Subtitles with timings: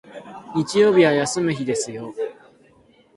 [0.55, 2.11] 日曜日は休む日ですよ